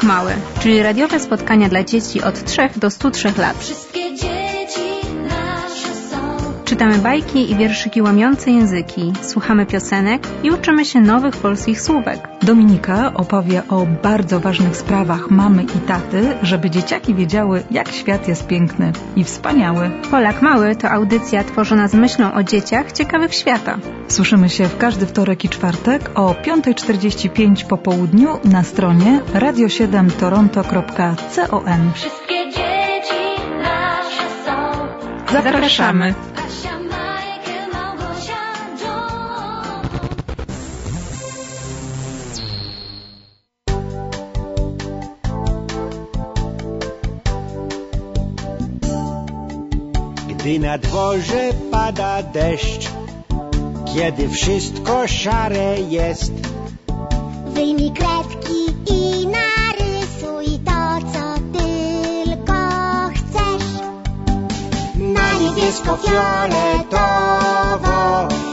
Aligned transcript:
Polak 0.00 0.16
Mały, 0.16 0.32
czyli 0.60 0.82
radiowe 0.82 1.20
spotkania 1.20 1.68
dla 1.68 1.84
dzieci 1.84 2.22
od 2.22 2.44
3 2.44 2.68
do 2.76 2.90
103 2.90 3.32
lat. 3.38 3.89
Czytamy 6.70 6.98
bajki 6.98 7.50
i 7.50 7.56
wierszyki 7.56 8.02
łamiące 8.02 8.50
języki, 8.50 9.12
słuchamy 9.22 9.66
piosenek 9.66 10.28
i 10.42 10.50
uczymy 10.50 10.84
się 10.84 11.00
nowych 11.00 11.36
polskich 11.36 11.80
słówek. 11.80 12.28
Dominika 12.42 13.14
opowie 13.14 13.62
o 13.68 13.86
bardzo 14.02 14.40
ważnych 14.40 14.76
sprawach 14.76 15.30
mamy 15.30 15.62
i 15.62 15.78
taty, 15.86 16.22
żeby 16.42 16.70
dzieciaki 16.70 17.14
wiedziały, 17.14 17.62
jak 17.70 17.92
świat 17.92 18.28
jest 18.28 18.46
piękny 18.46 18.92
i 19.16 19.24
wspaniały. 19.24 19.90
Polak 20.10 20.42
Mały 20.42 20.76
to 20.76 20.90
audycja 20.90 21.44
tworzona 21.44 21.88
z 21.88 21.94
myślą 21.94 22.32
o 22.32 22.42
dzieciach 22.42 22.92
ciekawych 22.92 23.34
świata. 23.34 23.78
Słyszymy 24.08 24.48
się 24.48 24.68
w 24.68 24.78
każdy 24.78 25.06
wtorek 25.06 25.44
i 25.44 25.48
czwartek 25.48 26.10
o 26.14 26.32
5.45 26.32 27.66
po 27.66 27.78
południu 27.78 28.38
na 28.44 28.62
stronie 28.62 29.20
radio7toronto.com. 29.34 31.92
Wszystkie 31.94 32.50
dzieci 32.50 33.14
nasze 33.62 34.24
są. 34.46 34.52
Zapraszamy. 35.32 36.14
Gdy 50.40 50.58
na 50.58 50.78
dworze 50.78 51.50
pada 51.70 52.22
deszcz, 52.22 52.88
kiedy 53.94 54.28
wszystko 54.28 55.08
szare 55.08 55.80
jest, 55.80 56.32
Wyjmij 57.54 57.90
kredki 57.92 58.74
i 58.86 59.26
narysuj 59.26 60.58
to, 60.64 60.98
co 61.12 61.34
tylko 61.58 62.58
chcesz. 63.14 63.64
na 64.96 65.32
niebiesko, 65.40 65.96
fioletowo, 65.96 67.98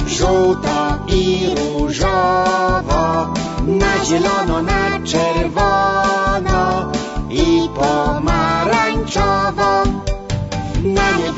żółto 0.07 0.97
i 1.07 1.49
różowo, 1.55 3.33
na 3.67 4.05
zielono, 4.05 4.61
na 4.61 4.99
czerwono 5.05 6.91
i 7.29 7.69
pomarańczowo, 7.75 9.76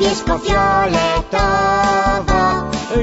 na 0.00 0.06
niebiesko, 0.06 0.38
fioletowo, 0.38 1.90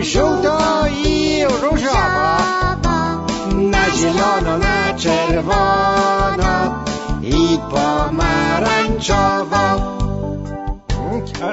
żółto 0.01 0.57
i 1.05 1.43
różowo. 1.61 2.97
na 3.55 3.89
zielono, 3.89 4.57
na 4.57 4.93
czerwono 4.97 6.83
i 7.23 7.59
pomarańczowo. 7.71 9.57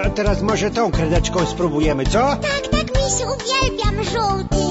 A 0.06 0.10
teraz 0.10 0.42
może 0.42 0.70
tą 0.70 0.90
kredeczką 0.90 1.46
spróbujemy, 1.46 2.06
co? 2.06 2.18
Tak, 2.20 2.68
tak, 2.70 2.96
misiu, 2.96 3.26
uwielbiam 3.34 4.04
żółty. 4.04 4.64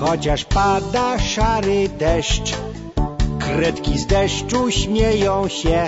Chociaż 0.00 0.44
pada 0.44 1.18
szary 1.18 1.88
deszcz, 1.88 2.52
kredki 3.38 3.98
z 3.98 4.06
deszczu 4.06 4.70
śmieją 4.70 5.48
się. 5.48 5.86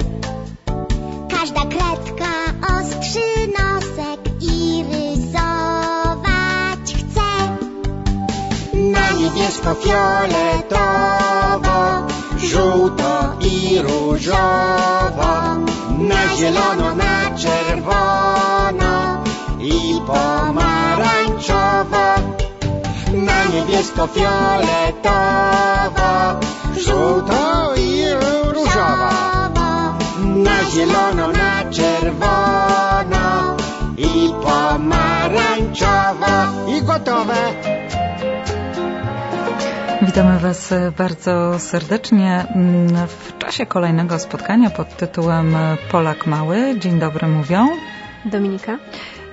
Każda 1.31 1.61
kredka 1.61 2.24
Na 9.35 9.41
niebiesko, 9.41 9.75
fioletowo, 9.75 11.79
żółto 12.39 13.35
i 13.41 13.83
różowo, 13.83 15.55
na 15.99 16.29
zielono, 16.37 16.95
na 16.95 17.39
czerwono 17.39 19.23
i 19.61 20.01
pomarańczowo, 20.07 22.07
na 23.13 23.45
niebiesko, 23.45 24.07
fioletowo, 24.07 26.11
żółto 26.87 27.75
i 27.77 28.05
różowo, 28.15 29.95
na 30.19 30.65
zielono, 30.71 31.29
na 31.29 31.65
czerwono 31.71 33.57
i 33.99 34.31
pomarańczowo 34.45 36.27
i 36.69 36.83
gotowe. 36.83 37.55
Witamy 40.07 40.39
Was 40.39 40.75
bardzo 40.99 41.59
serdecznie 41.59 42.47
w 43.09 43.39
czasie 43.39 43.67
kolejnego 43.67 44.19
spotkania 44.19 44.71
pod 44.71 44.97
tytułem 44.97 45.57
Polak 45.91 46.27
Mały. 46.27 46.79
Dzień 46.79 46.99
dobry 46.99 47.29
mówią 47.29 47.69
Dominika? 48.25 48.79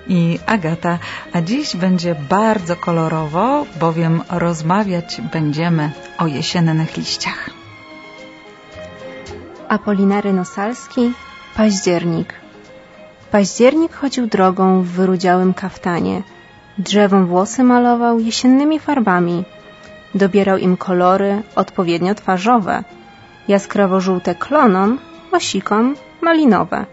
i 0.07 0.39
Agata. 0.45 0.99
A 1.33 1.41
dziś 1.41 1.75
będzie 1.75 2.15
bardzo 2.29 2.75
kolorowo, 2.75 3.65
bowiem 3.79 4.21
rozmawiać 4.29 5.21
będziemy 5.33 5.91
o 6.17 6.27
jesiennych 6.27 6.97
liściach. 6.97 7.49
Apolinary 9.67 10.33
Nosalski, 10.33 11.13
Październik. 11.55 12.33
Październik 13.31 13.93
chodził 13.93 14.27
drogą 14.27 14.81
w 14.81 14.87
wyrudziałym 14.87 15.53
kaftanie. 15.53 16.21
Drzewom 16.77 17.25
włosy 17.25 17.63
malował 17.63 18.19
jesiennymi 18.19 18.79
farbami. 18.79 19.43
Dobierał 20.15 20.57
im 20.57 20.77
kolory 20.77 21.43
odpowiednio 21.55 22.15
twarzowe. 22.15 22.83
Jaskrawo-żółte 23.47 24.35
klonom, 24.35 24.99
osikom 25.31 25.95
malinowe. 26.21 26.85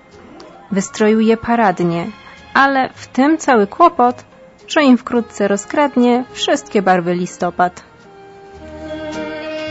Wystroił 0.71 1.21
je 1.21 1.37
paradnie, 1.37 2.07
ale 2.55 2.91
w 2.95 3.07
tym 3.07 3.39
cały 3.39 3.67
kłopot, 3.67 4.25
że 4.69 4.83
im 4.83 4.99
wkrótce 4.99 5.49
rozkradnie 5.49 6.25
wszystkie 6.33 6.83
barwy 6.83 7.15
listopad. 7.15 7.83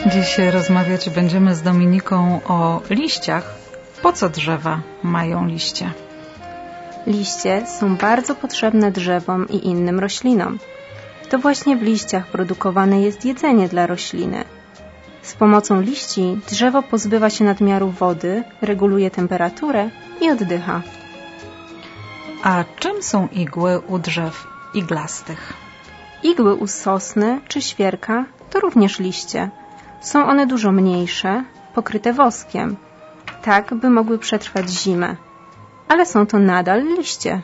Dziś 0.05 0.37
rozmawiać 0.51 1.09
będziemy 1.09 1.55
z 1.55 1.61
Dominiką 1.61 2.39
o 2.47 2.81
liściach. 2.89 3.55
Po 4.01 4.13
co 4.13 4.29
drzewa 4.29 4.79
mają 5.03 5.45
liście? 5.45 5.91
Liście 7.07 7.67
są 7.79 7.95
bardzo 7.95 8.35
potrzebne 8.35 8.91
drzewom 8.91 9.49
i 9.49 9.67
innym 9.67 9.99
roślinom. 9.99 10.59
To 11.29 11.37
właśnie 11.37 11.77
w 11.77 11.81
liściach 11.81 12.27
produkowane 12.27 13.01
jest 13.01 13.25
jedzenie 13.25 13.67
dla 13.67 13.87
rośliny. 13.87 14.43
Z 15.21 15.33
pomocą 15.33 15.81
liści 15.81 16.39
drzewo 16.49 16.83
pozbywa 16.83 17.29
się 17.29 17.43
nadmiaru 17.45 17.89
wody, 17.89 18.43
reguluje 18.61 19.11
temperaturę 19.11 19.89
i 20.21 20.29
oddycha. 20.29 20.81
A 22.43 22.63
czym 22.79 23.03
są 23.03 23.27
igły 23.27 23.79
u 23.79 23.99
drzew 23.99 24.47
iglastych? 24.73 25.53
Igły 26.23 26.55
u 26.55 26.67
sosny 26.67 27.41
czy 27.47 27.61
świerka 27.61 28.25
to 28.49 28.59
również 28.59 28.99
liście. 28.99 29.49
Są 30.01 30.27
one 30.27 30.47
dużo 30.47 30.71
mniejsze, 30.71 31.43
pokryte 31.75 32.13
woskiem, 32.13 32.75
tak 33.43 33.73
by 33.73 33.89
mogły 33.89 34.17
przetrwać 34.19 34.69
zimę. 34.69 35.15
Ale 35.87 36.05
są 36.05 36.27
to 36.27 36.39
nadal 36.39 36.83
liście. 36.83 37.41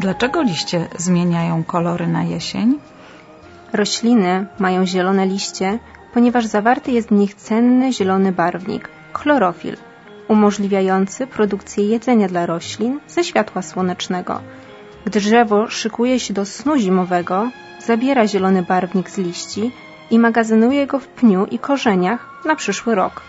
Dlaczego 0.00 0.42
liście 0.42 0.88
zmieniają 0.98 1.64
kolory 1.64 2.06
na 2.06 2.22
jesień? 2.22 2.78
Rośliny 3.72 4.46
mają 4.58 4.86
zielone 4.86 5.26
liście, 5.26 5.78
ponieważ 6.14 6.46
zawarty 6.46 6.92
jest 6.92 7.08
w 7.08 7.12
nich 7.12 7.34
cenny 7.34 7.92
zielony 7.92 8.32
barwnik 8.32 8.88
chlorofil, 9.12 9.76
umożliwiający 10.28 11.26
produkcję 11.26 11.84
jedzenia 11.84 12.28
dla 12.28 12.46
roślin 12.46 13.00
ze 13.08 13.24
światła 13.24 13.62
słonecznego. 13.62 14.40
Gdy 15.04 15.20
drzewo 15.20 15.68
szykuje 15.68 16.20
się 16.20 16.34
do 16.34 16.44
snu 16.44 16.76
zimowego, 16.78 17.50
zabiera 17.86 18.26
zielony 18.26 18.62
barwnik 18.62 19.10
z 19.10 19.18
liści 19.18 19.72
i 20.10 20.18
magazynuje 20.18 20.86
go 20.86 20.98
w 20.98 21.08
pniu 21.08 21.46
i 21.46 21.58
korzeniach 21.58 22.42
na 22.44 22.56
przyszły 22.56 22.94
rok. 22.94 23.22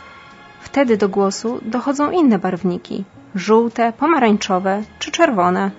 Wtedy 0.61 0.97
do 0.97 1.09
głosu 1.09 1.59
dochodzą 1.61 2.11
inne 2.11 2.39
barwniki 2.39 3.03
żółte, 3.35 3.93
pomarańczowe 3.93 4.83
czy 4.99 5.11
czerwone. 5.11 5.71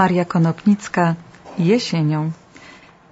Maria 0.00 0.24
Konopnicka 0.24 1.14
jesienią. 1.58 2.30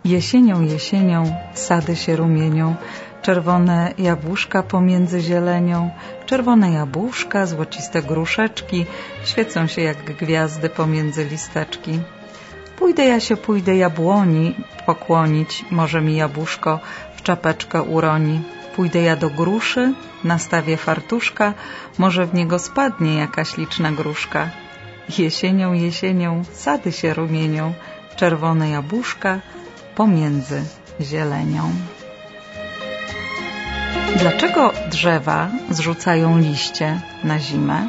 Jesienią, 0.05 0.57
jesienią 0.75 1.35
sady 1.55 1.97
się 1.97 2.17
rumienią, 2.17 2.75
czerwone 3.23 3.95
jabłuszka 3.99 4.63
pomiędzy 4.63 5.21
zielenią, 5.21 5.91
czerwone 6.27 6.73
jabłuszka, 6.73 7.47
złociste 7.47 8.03
gruszeczki, 8.03 8.87
świecą 9.25 9.67
się 9.67 9.83
jak 9.83 9.99
gwiazdy 10.23 10.69
pomiędzy 10.69 11.25
listeczki. 11.25 12.01
Pójdę 12.79 13.05
ja 13.05 13.21
się 13.21 13.37
pójdę 13.37 13.77
jabłoni 13.77 14.55
pokłonić, 14.87 15.65
może 15.71 16.01
mi 16.01 16.17
jabłuszko 16.17 16.81
w 17.17 17.23
czapeczkę 17.23 17.83
uroni. 17.83 18.43
Pójdę 18.77 19.03
ja 19.03 19.17
do 19.17 19.31
gruszy, 19.31 19.95
nastawię 20.25 20.77
fartuszka, 20.77 21.55
może 21.99 22.27
w 22.27 22.35
niego 22.35 22.59
spadnie 22.59 23.15
jakaś 23.15 23.57
liczna 23.57 23.93
gruszka. 23.93 24.51
Jesienią, 25.09 25.73
jesienią 25.73 26.45
sady 26.53 26.93
się 26.93 27.15
rumienią, 27.15 27.75
czerwone 28.17 28.71
jabłuszka 28.71 29.41
pomiędzy 29.95 30.63
zielenią. 31.01 31.63
Dlaczego 34.17 34.73
drzewa 34.91 35.49
zrzucają 35.71 36.39
liście 36.39 37.01
na 37.25 37.39
zimę? 37.39 37.89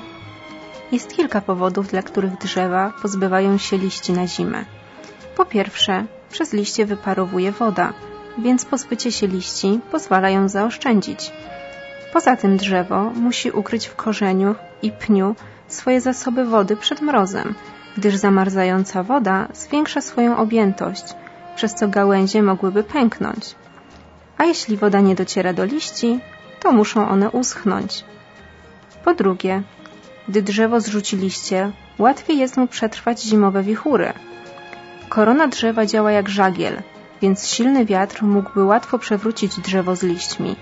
Jest 0.91 1.15
kilka 1.15 1.41
powodów, 1.41 1.87
dla 1.87 2.01
których 2.01 2.37
drzewa 2.37 2.93
pozbywają 3.01 3.57
się 3.57 3.77
liści 3.77 4.13
na 4.13 4.27
zimę. 4.27 4.65
Po 5.35 5.45
pierwsze, 5.45 6.05
przez 6.29 6.53
liście 6.53 6.85
wyparowuje 6.85 7.51
woda, 7.51 7.93
więc 8.37 8.65
pozbycie 8.65 9.11
się 9.11 9.27
liści 9.27 9.79
pozwala 9.91 10.29
ją 10.29 10.49
zaoszczędzić. 10.49 11.31
Poza 12.13 12.35
tym 12.35 12.57
drzewo 12.57 13.03
musi 13.03 13.51
ukryć 13.51 13.87
w 13.87 13.95
korzeniu 13.95 14.55
i 14.81 14.91
pniu 14.91 15.35
swoje 15.67 16.01
zasoby 16.01 16.45
wody 16.45 16.75
przed 16.75 17.01
mrozem, 17.01 17.55
gdyż 17.97 18.15
zamarzająca 18.15 19.03
woda 19.03 19.47
zwiększa 19.53 20.01
swoją 20.01 20.37
objętość, 20.37 21.03
przez 21.55 21.75
co 21.75 21.87
gałęzie 21.87 22.43
mogłyby 22.43 22.83
pęknąć. 22.83 23.55
A 24.37 24.45
jeśli 24.45 24.77
woda 24.77 24.99
nie 25.01 25.15
dociera 25.15 25.53
do 25.53 25.65
liści, 25.65 26.19
to 26.59 26.71
muszą 26.71 27.09
one 27.09 27.29
uschnąć. 27.29 28.03
Po 29.05 29.13
drugie, 29.13 29.63
gdy 30.29 30.41
drzewo 30.41 30.81
zrzuci 30.81 31.17
liście, 31.17 31.71
łatwiej 31.99 32.37
jest 32.37 32.57
mu 32.57 32.67
przetrwać 32.67 33.21
zimowe 33.21 33.63
wichury. 33.63 34.13
Korona 35.09 35.47
drzewa 35.47 35.85
działa 35.85 36.11
jak 36.11 36.29
żagiel, 36.29 36.81
więc 37.21 37.47
silny 37.47 37.85
wiatr 37.85 38.23
mógłby 38.23 38.63
łatwo 38.63 38.99
przewrócić 38.99 39.59
drzewo 39.59 39.95
z 39.95 40.03
liśćmi. 40.03 40.55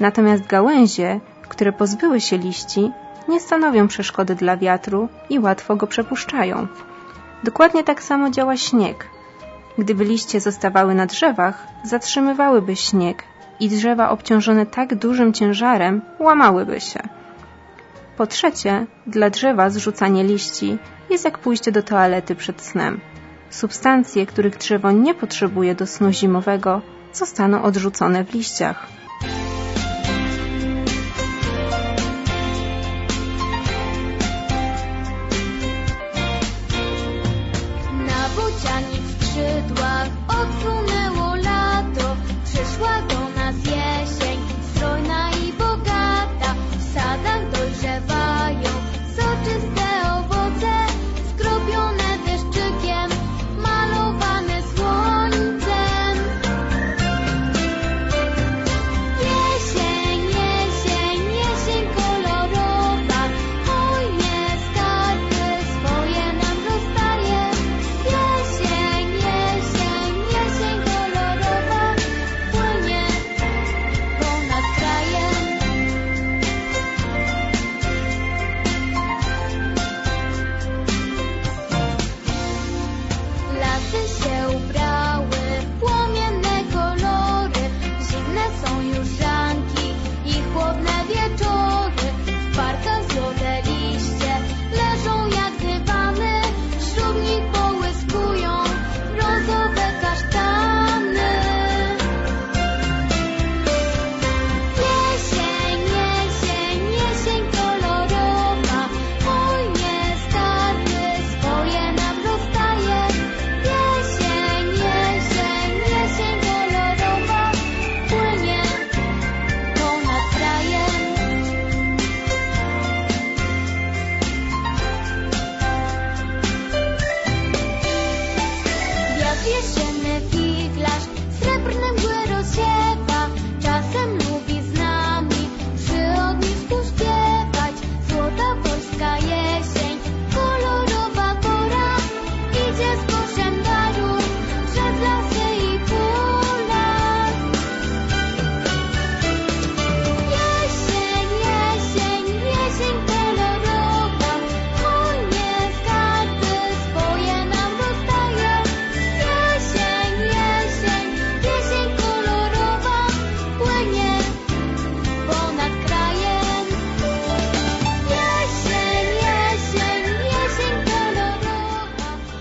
Natomiast 0.00 0.46
gałęzie, 0.46 1.20
które 1.48 1.72
pozbyły 1.72 2.20
się 2.20 2.38
liści, 2.38 2.90
nie 3.28 3.40
stanowią 3.40 3.88
przeszkody 3.88 4.34
dla 4.34 4.56
wiatru 4.56 5.08
i 5.30 5.38
łatwo 5.38 5.76
go 5.76 5.86
przepuszczają. 5.86 6.66
Dokładnie 7.44 7.84
tak 7.84 8.02
samo 8.02 8.30
działa 8.30 8.56
śnieg. 8.56 9.06
Gdyby 9.78 10.04
liście 10.04 10.40
zostawały 10.40 10.94
na 10.94 11.06
drzewach, 11.06 11.66
zatrzymywałyby 11.84 12.76
śnieg 12.76 13.24
i 13.60 13.68
drzewa 13.68 14.10
obciążone 14.10 14.66
tak 14.66 14.94
dużym 14.94 15.32
ciężarem 15.32 16.02
łamałyby 16.18 16.80
się. 16.80 17.00
Po 18.16 18.26
trzecie, 18.26 18.86
dla 19.06 19.30
drzewa 19.30 19.70
zrzucanie 19.70 20.24
liści 20.24 20.78
jest 21.10 21.24
jak 21.24 21.38
pójście 21.38 21.72
do 21.72 21.82
toalety 21.82 22.34
przed 22.34 22.62
snem. 22.62 23.00
Substancje, 23.50 24.26
których 24.26 24.56
drzewo 24.56 24.92
nie 24.92 25.14
potrzebuje 25.14 25.74
do 25.74 25.86
snu 25.86 26.12
zimowego, 26.12 26.80
zostaną 27.12 27.62
odrzucone 27.62 28.24
w 28.24 28.34
liściach. 28.34 28.86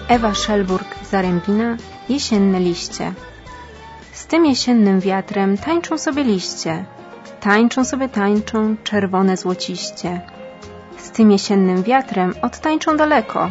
Ewa 0.07 0.33
Szelburg, 0.33 0.87
Zarębina, 1.11 1.77
Jesienne 2.09 2.59
liście. 2.59 3.13
Z 4.11 4.25
tym 4.25 4.45
jesiennym 4.45 4.99
wiatrem 4.99 5.57
tańczą 5.57 5.97
sobie 5.97 6.23
liście. 6.23 6.85
Tańczą 7.39 7.85
sobie 7.85 8.09
tańczą, 8.09 8.75
czerwone 8.83 9.37
złociście. 9.37 10.21
Z 10.97 11.11
tym 11.11 11.31
jesiennym 11.31 11.83
wiatrem 11.83 12.33
odtańczą 12.41 12.97
daleko 12.97 13.49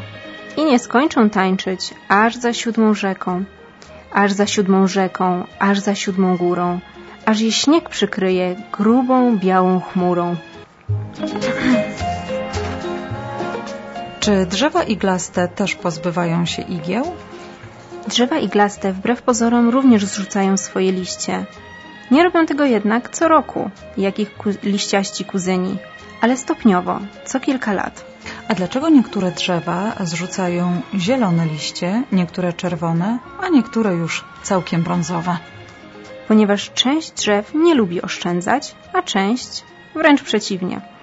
i 0.56 0.64
nie 0.64 0.78
skończą 0.78 1.30
tańczyć 1.30 1.94
aż 2.08 2.36
za 2.36 2.52
siódmą 2.52 2.94
rzeką. 2.94 3.44
Aż 4.12 4.32
za 4.32 4.46
siódmą 4.46 4.86
rzeką, 4.86 5.46
aż 5.58 5.78
za 5.78 5.94
siódmą 5.94 6.36
górą, 6.36 6.80
aż 7.26 7.40
je 7.40 7.52
śnieg 7.52 7.88
przykryje 7.88 8.56
grubą, 8.72 9.38
białą 9.38 9.80
chmurą. 9.80 10.36
Czy 14.24 14.46
drzewa 14.46 14.82
iglaste 14.82 15.48
też 15.48 15.74
pozbywają 15.74 16.46
się 16.46 16.62
igieł? 16.62 17.04
Drzewa 18.08 18.38
iglaste 18.38 18.92
wbrew 18.92 19.22
pozorom 19.22 19.68
również 19.68 20.04
zrzucają 20.04 20.56
swoje 20.56 20.92
liście. 20.92 21.44
Nie 22.10 22.24
robią 22.24 22.46
tego 22.46 22.64
jednak 22.64 23.10
co 23.10 23.28
roku, 23.28 23.70
jak 23.96 24.18
ich 24.18 24.34
ku 24.36 24.48
liściaści 24.62 25.24
kuzyni, 25.24 25.76
ale 26.20 26.36
stopniowo, 26.36 27.00
co 27.24 27.40
kilka 27.40 27.72
lat. 27.72 28.04
A 28.48 28.54
dlaczego 28.54 28.88
niektóre 28.88 29.30
drzewa 29.32 29.92
zrzucają 30.00 30.80
zielone 30.94 31.46
liście, 31.46 32.02
niektóre 32.12 32.52
czerwone, 32.52 33.18
a 33.40 33.48
niektóre 33.48 33.94
już 33.94 34.24
całkiem 34.42 34.82
brązowe? 34.82 35.36
Ponieważ 36.28 36.70
część 36.74 37.10
drzew 37.10 37.54
nie 37.54 37.74
lubi 37.74 38.02
oszczędzać, 38.02 38.74
a 38.92 39.02
część 39.02 39.64
wręcz 39.94 40.22
przeciwnie. 40.22 40.93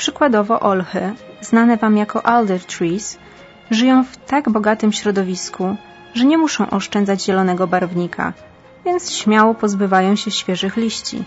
Przykładowo 0.00 0.60
olchy, 0.60 1.12
znane 1.40 1.76
Wam 1.76 1.96
jako 1.96 2.26
alder 2.26 2.60
trees, 2.64 3.18
żyją 3.70 4.04
w 4.04 4.16
tak 4.16 4.50
bogatym 4.50 4.92
środowisku, 4.92 5.76
że 6.14 6.24
nie 6.24 6.38
muszą 6.38 6.70
oszczędzać 6.70 7.24
zielonego 7.24 7.66
barwnika, 7.66 8.32
więc 8.84 9.12
śmiało 9.12 9.54
pozbywają 9.54 10.16
się 10.16 10.30
świeżych 10.30 10.76
liści. 10.76 11.24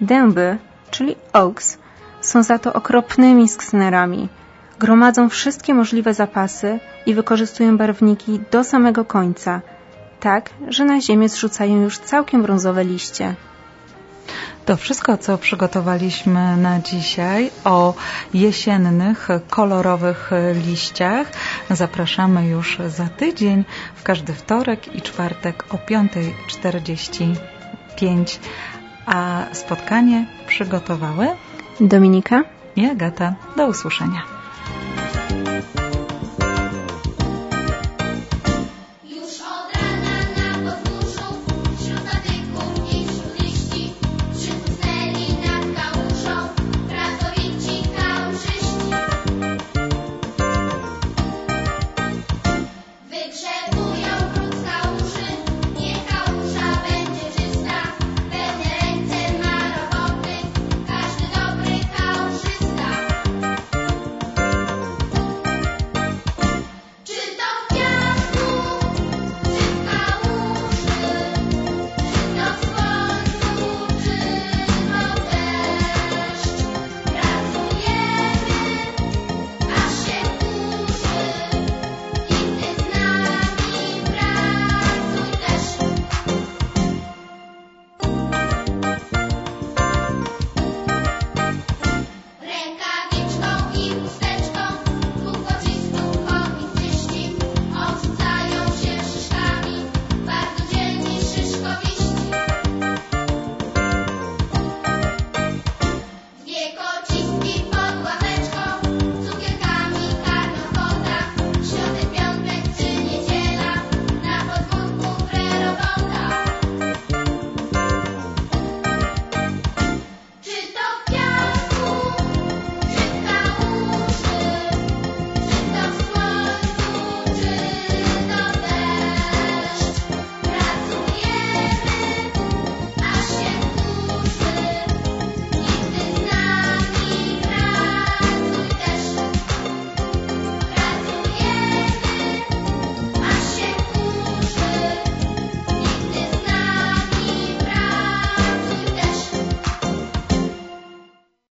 Dęby, 0.00 0.58
czyli 0.90 1.16
oaks, 1.32 1.78
są 2.20 2.42
za 2.42 2.58
to 2.58 2.72
okropnymi 2.72 3.48
sknenerami. 3.48 4.28
Gromadzą 4.78 5.28
wszystkie 5.28 5.74
możliwe 5.74 6.14
zapasy 6.14 6.80
i 7.06 7.14
wykorzystują 7.14 7.76
barwniki 7.76 8.40
do 8.50 8.64
samego 8.64 9.04
końca, 9.04 9.60
tak, 10.20 10.50
że 10.68 10.84
na 10.84 11.00
ziemię 11.00 11.28
zrzucają 11.28 11.82
już 11.82 11.98
całkiem 11.98 12.42
brązowe 12.42 12.84
liście. 12.84 13.34
To 14.66 14.76
wszystko, 14.76 15.18
co 15.18 15.38
przygotowaliśmy 15.38 16.56
na 16.56 16.80
dzisiaj 16.80 17.50
o 17.64 17.94
jesiennych, 18.34 19.28
kolorowych 19.50 20.30
liściach. 20.66 21.26
Zapraszamy 21.70 22.48
już 22.48 22.78
za 22.86 23.08
tydzień, 23.08 23.64
w 23.94 24.02
każdy 24.02 24.32
wtorek 24.32 24.94
i 24.94 25.02
czwartek 25.02 25.64
o 25.74 25.76
5.45. 25.76 28.38
A 29.06 29.44
spotkanie 29.52 30.26
przygotowały 30.46 31.28
Dominika? 31.80 32.42
i 32.76 32.86
Agata. 32.86 33.34
Do 33.56 33.66
usłyszenia. 33.66 34.31